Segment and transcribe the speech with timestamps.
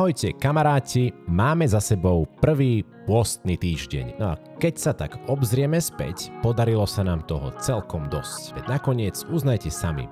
[0.00, 4.16] Ahojte kamaráti, máme za sebou prvý pôstny týždeň.
[4.16, 8.56] No a keď sa tak obzrieme späť, podarilo sa nám toho celkom dosť.
[8.56, 10.08] Veď nakoniec uznajte sami.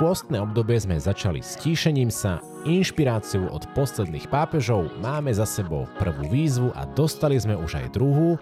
[0.00, 6.72] Pôstne obdobie sme začali stíšením sa, inšpiráciu od posledných pápežov, máme za sebou prvú výzvu
[6.72, 8.40] a dostali sme už aj druhú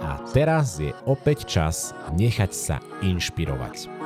[0.00, 3.97] a teraz je opäť čas nechať sa inšpirovať.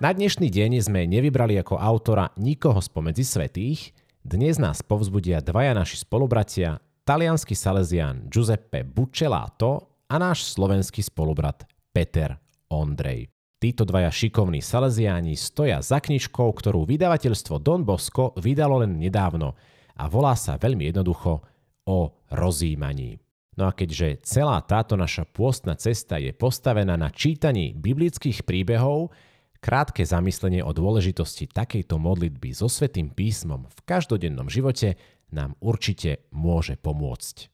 [0.00, 3.92] Na dnešný deň sme nevybrali ako autora nikoho spomedzi svetých,
[4.24, 12.32] dnes nás povzbudia dvaja naši spolubratia, talianský salezián Giuseppe Buccelato a náš slovenský spolubrat Peter
[12.72, 13.28] Ondrej.
[13.60, 19.52] Títo dvaja šikovní saleziáni stoja za knižkou, ktorú vydavateľstvo Don Bosco vydalo len nedávno
[20.00, 21.44] a volá sa veľmi jednoducho
[21.84, 21.98] o
[22.32, 23.20] rozímaní.
[23.52, 29.12] No a keďže celá táto naša pôstna cesta je postavená na čítaní biblických príbehov,
[29.60, 34.96] Krátke zamyslenie o dôležitosti takejto modlitby so Svetým písmom v každodennom živote
[35.36, 37.52] nám určite môže pomôcť.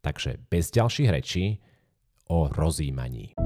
[0.00, 1.60] Takže bez ďalších rečí
[2.32, 3.36] o rozímaní.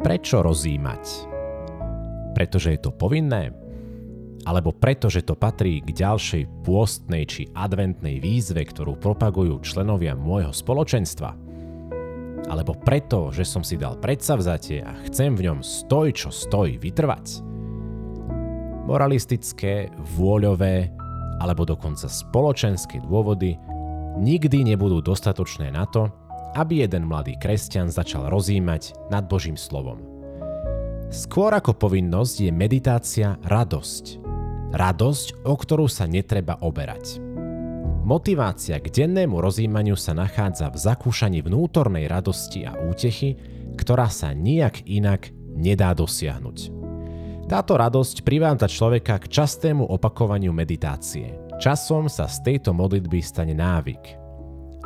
[0.00, 1.04] Prečo rozímať?
[2.32, 3.65] Pretože je to povinné?
[4.46, 10.54] Alebo preto, že to patrí k ďalšej pôstnej či adventnej výzve, ktorú propagujú členovia môjho
[10.54, 11.34] spoločenstva,
[12.46, 17.42] alebo preto, že som si dal predsavzatie a chcem v ňom stoj čo stoj vytrvať.
[18.86, 20.94] Moralistické, vôľové
[21.42, 23.58] alebo dokonca spoločenské dôvody
[24.16, 26.06] nikdy nebudú dostatočné na to,
[26.54, 30.00] aby jeden mladý kresťan začal rozímať nad Božím slovom.
[31.12, 34.25] Skôr ako povinnosť je meditácia radosť,
[34.74, 37.22] Radosť, o ktorú sa netreba oberať.
[38.06, 43.34] Motivácia k dennému rozjímaniu sa nachádza v zakúšaní vnútornej radosti a útechy,
[43.74, 46.70] ktorá sa nijak inak nedá dosiahnuť.
[47.46, 51.34] Táto radosť privádza človeka k častému opakovaniu meditácie.
[51.62, 54.26] Časom sa z tejto modlitby stane návyk.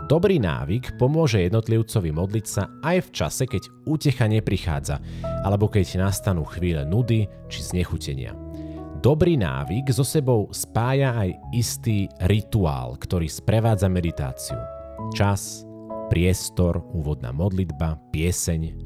[0.09, 5.01] Dobrý návyk pomôže jednotlivcovi modliť sa aj v čase, keď útecha neprichádza,
[5.45, 8.50] alebo keď nastanú chvíle nudy či znechutenia.
[9.00, 14.61] Dobrý návyk so sebou spája aj istý rituál, ktorý sprevádza meditáciu.
[15.16, 15.65] Čas,
[16.12, 18.77] priestor, úvodná modlitba, pieseň.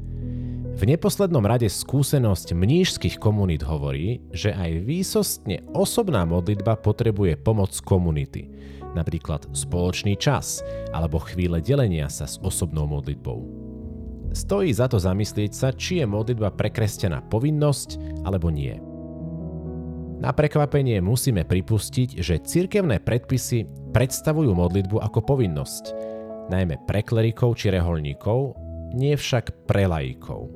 [0.79, 8.47] V neposlednom rade skúsenosť mnížských komunít hovorí, že aj výsostne osobná modlitba potrebuje pomoc komunity,
[8.95, 10.63] napríklad spoločný čas
[10.95, 13.43] alebo chvíle delenia sa s osobnou modlitbou.
[14.31, 18.94] Stojí za to zamyslieť sa, či je modlitba pre kresťana povinnosť alebo nie.
[20.15, 25.83] Na prekvapenie musíme pripustiť, že cirkevné predpisy predstavujú modlitbu ako povinnosť,
[26.47, 28.55] najmä pre klerikov či reholníkov,
[28.95, 30.47] nie však pre laikov.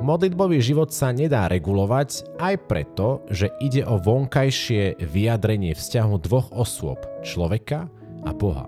[0.00, 7.04] Modlitbový život sa nedá regulovať aj preto, že ide o vonkajšie vyjadrenie vzťahu dvoch osôb,
[7.20, 7.92] človeka
[8.24, 8.64] a Boha.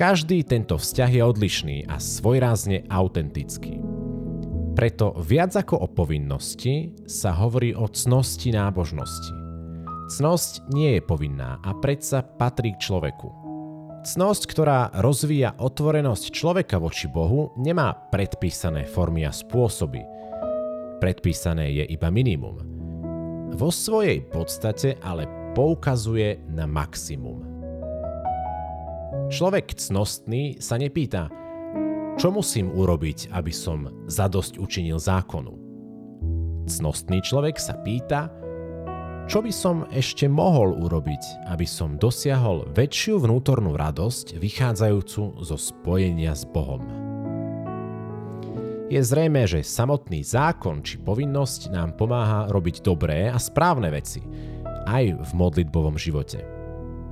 [0.00, 3.89] Každý tento vzťah je odlišný a svojrázne autentický.
[4.70, 9.32] Preto viac ako o povinnosti sa hovorí o cnosti nábožnosti.
[10.14, 13.28] Cnosť nie je povinná a predsa patrí k človeku.
[14.06, 20.06] Cnosť, ktorá rozvíja otvorenosť človeka voči Bohu, nemá predpísané formy a spôsoby.
[21.02, 22.62] Predpísané je iba minimum.
[23.50, 25.26] Vo svojej podstate ale
[25.58, 27.42] poukazuje na maximum.
[29.34, 31.26] Človek cnostný sa nepýta–
[32.20, 35.56] čo musím urobiť, aby som zadosť učinil zákonu?
[36.68, 38.28] Cnostný človek sa pýta,
[39.24, 46.36] čo by som ešte mohol urobiť, aby som dosiahol väčšiu vnútornú radosť vychádzajúcu zo spojenia
[46.36, 46.84] s Bohom.
[48.92, 54.20] Je zrejme, že samotný zákon či povinnosť nám pomáha robiť dobré a správne veci,
[54.84, 56.59] aj v modlitbovom živote.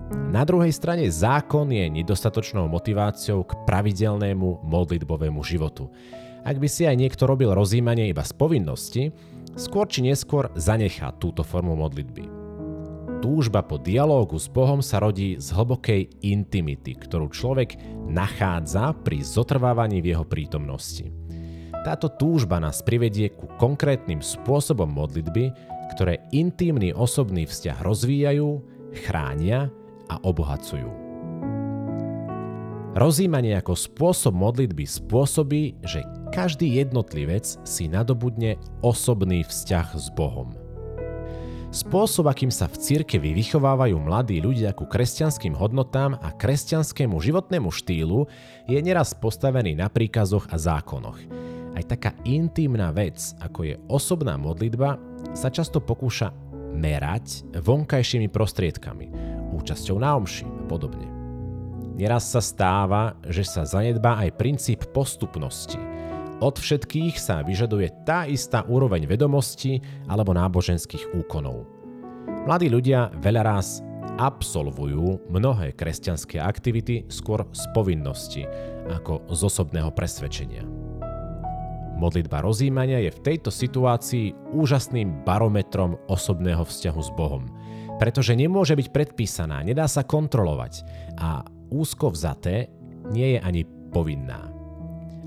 [0.09, 5.89] Na druhej strane zákon je nedostatočnou motiváciou k pravidelnému modlitbovému životu.
[6.45, 9.03] Ak by si aj niekto robil rozímanie iba z povinnosti,
[9.53, 12.25] skôr či neskôr zanechá túto formu modlitby.
[13.19, 17.75] Túžba po dialógu s Bohom sa rodí z hlbokej intimity, ktorú človek
[18.07, 21.11] nachádza pri zotrvávaní v jeho prítomnosti.
[21.83, 25.51] Táto túžba nás privedie ku konkrétnym spôsobom modlitby,
[25.99, 28.49] ktoré intimný osobný vzťah rozvíjajú,
[29.05, 29.69] chránia
[30.09, 30.89] a obohacujú.
[32.99, 36.03] Rozímanie ako spôsob modlitby spôsobí, že
[36.35, 40.51] každý jednotlivec si nadobudne osobný vzťah s Bohom.
[41.69, 48.25] Spôsob, akým sa v cirkevi vychovávajú mladí ľudia ku kresťanským hodnotám a kresťanskému životnému štýlu,
[48.65, 51.21] je neraz postavený na príkazoch a zákonoch.
[51.77, 54.97] Aj taká intimná vec, ako je osobná modlitba,
[55.37, 56.33] sa často pokúša
[56.73, 61.07] merať vonkajšími prostriedkami, účasťou na omši a podobne.
[61.99, 65.79] Neraz sa stáva, že sa zanedbá aj princíp postupnosti–
[66.39, 71.67] od všetkých sa vyžaduje tá istá úroveň vedomosti alebo náboženských úkonov.
[72.47, 73.59] Mladí ľudia veľa
[74.23, 78.47] absolvujú mnohé kresťanské aktivity skôr z povinnosti
[78.87, 80.63] ako z osobného presvedčenia.
[81.99, 87.51] Modlitba rozímania je v tejto situácii úžasným barometrom osobného vzťahu s Bohom,
[87.99, 90.87] pretože nemôže byť predpísaná, nedá sa kontrolovať
[91.19, 92.71] a úzko vzaté
[93.11, 94.55] nie je ani povinná.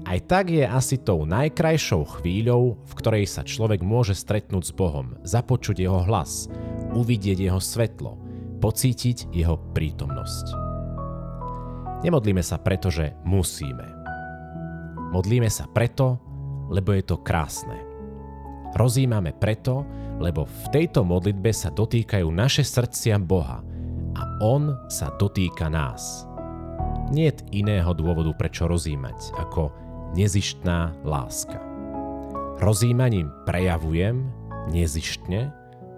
[0.01, 5.13] Aj tak je asi tou najkrajšou chvíľou, v ktorej sa človek môže stretnúť s Bohom,
[5.21, 6.50] započuť jeho hlas,
[6.97, 8.18] uvidieť jeho svetlo,
[8.57, 10.45] pocítiť jeho prítomnosť.
[12.01, 13.85] Nemodlíme sa preto, že musíme.
[15.13, 16.17] Modlíme sa preto,
[16.74, 17.77] lebo je to krásne.
[18.74, 19.85] Rozímame preto,
[20.21, 23.65] lebo v tejto modlitbe sa dotýkajú naše srdcia Boha
[24.13, 26.29] a On sa dotýka nás.
[27.12, 29.73] Nie iného dôvodu, prečo rozímať, ako
[30.15, 31.59] nezištná láska.
[32.62, 34.29] Rozímaním prejavujem
[34.69, 35.50] nezištne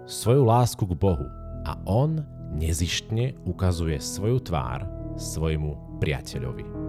[0.08, 1.28] svoju lásku k Bohu
[1.68, 2.24] a On
[2.56, 4.88] nezištne ukazuje svoju tvár
[5.20, 6.83] svojmu priateľovi.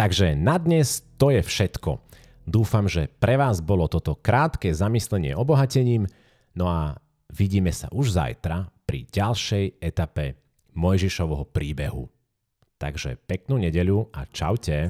[0.00, 2.00] Takže na dnes to je všetko.
[2.48, 6.08] Dúfam, že pre vás bolo toto krátke zamyslenie obohatením,
[6.56, 6.96] no a
[7.28, 10.40] vidíme sa už zajtra pri ďalšej etape
[10.72, 12.08] Mojžišovho príbehu.
[12.80, 14.88] Takže peknú nedeľu a čaute.